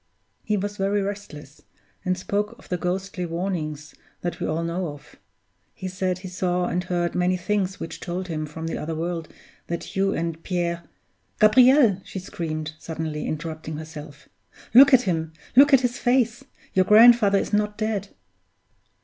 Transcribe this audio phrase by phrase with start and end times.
[0.41, 1.61] "He was very restless,
[2.03, 5.15] and spoke of the ghostly warnings that we all know of;
[5.75, 9.31] he said he saw and heard many things which told him from the other world
[9.67, 10.85] that you and Pierre
[11.39, 14.27] Gabriel!" she screamed, suddenly interrupting herself,
[14.73, 15.33] "look at him!
[15.55, 16.43] Look at his face!
[16.73, 18.09] Your grandfather is not dead!"